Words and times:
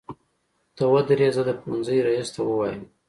ته 0.75 0.83
ودرې 0.91 1.29
زه 1.35 1.41
د 1.47 1.51
پوهنځۍ 1.61 1.97
ريس 2.05 2.29
ته 2.35 2.41
وويمه. 2.43 2.87